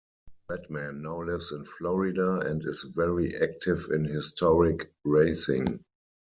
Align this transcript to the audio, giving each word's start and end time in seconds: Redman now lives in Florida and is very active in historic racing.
Redman 0.49 1.03
now 1.03 1.21
lives 1.21 1.51
in 1.51 1.63
Florida 1.63 2.39
and 2.39 2.65
is 2.65 2.81
very 2.95 3.35
active 3.35 3.85
in 3.91 4.03
historic 4.05 4.91
racing. 5.03 5.85